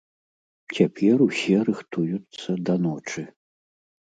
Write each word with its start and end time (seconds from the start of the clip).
Цяпер 0.77 1.15
усе 1.27 1.57
рыхтуюцца 1.69 2.49
да 2.71 2.79
ночы. 2.87 3.23